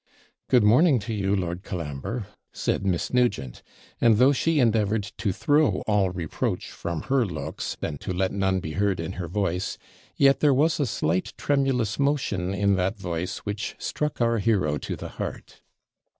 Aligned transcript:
'Good 0.47 0.63
morning 0.63 0.97
to 1.01 1.13
you, 1.13 1.35
Lord 1.35 1.61
Colambre,' 1.61 2.25
said 2.51 2.83
Miss 2.87 3.13
Nugent; 3.13 3.61
and 3.99 4.17
though 4.17 4.31
she 4.31 4.57
endeavoured 4.59 5.03
to 5.19 5.31
throw 5.31 5.83
all 5.85 6.09
reproach 6.09 6.71
from 6.71 7.03
her 7.03 7.23
looks, 7.23 7.77
and 7.83 8.01
to 8.01 8.11
let 8.11 8.31
none 8.31 8.59
be 8.61 8.71
heard 8.71 8.99
in 8.99 9.11
her 9.21 9.27
voice, 9.27 9.77
yet 10.17 10.39
there 10.39 10.55
was 10.55 10.79
a 10.79 10.87
slight 10.87 11.33
tremulous 11.37 11.99
motion 11.99 12.51
in 12.51 12.77
that 12.77 12.97
voice 12.97 13.45
which 13.45 13.75
struck 13.77 14.19
our 14.21 14.39
hero 14.39 14.79
to 14.79 14.95
the 14.95 15.09
heart. 15.09 15.61